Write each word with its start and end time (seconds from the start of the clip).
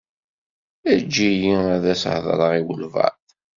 Eǧǧ-iyi 0.93 1.55
ad 1.75 1.85
s-heḍṛeɣ 2.01 2.51
i 2.59 2.61
walebɛaḍ. 2.65 3.17